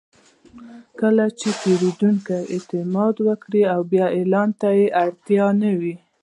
کله 0.99 1.25
چې 1.39 1.49
پیرودونکی 1.61 2.39
اعتماد 2.53 3.15
وکړي، 3.27 3.61
بیا 3.91 4.05
اعلان 4.17 4.49
ته 4.59 4.67
اړتیا 5.05 5.47
نه 5.61 5.71
وي. 5.79 5.95